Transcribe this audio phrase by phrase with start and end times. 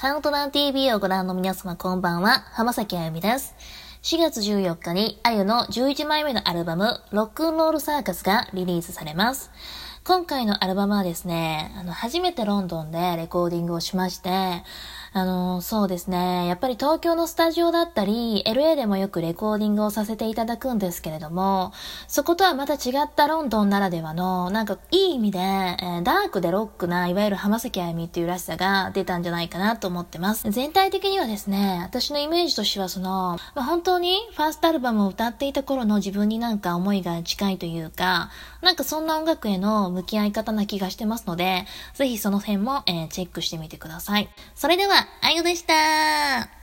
[0.00, 3.56] カウントダウン TV をご覧の皆様こんばんは、浜崎あゆみです。
[4.02, 9.50] 4月14日にあゆの11枚目のアルバム、ロックンロールサーカスがリリースされます。
[10.08, 14.30] 今回のアルバムはですね、あの、初めてロンドンでレコーディングをしまして、
[15.12, 16.46] あの、そうですね。
[16.46, 21.72] やっぱり東京のスタジオだったり、LA でもよくレコーディングをさせていただくんですけれども、
[22.06, 30.50] そことはまた違ったロンドンならではの、なんかいい意味で、えー、ダークでロックな、いわゆる浜崎あゆみっていうらしさが出たんじゃないかなと思ってます。
[30.50, 44.28] 全体的にはですね、私のイメージとしてはその、まあ、本当にファーストアルバムを歌っていた頃の自分になんか思いが近いというか、なんかそんな音楽への向き合い方な気がしてますので、ぜひその辺も、えー、チェックしてみてください。
[44.54, 46.57] それでは、あゆでした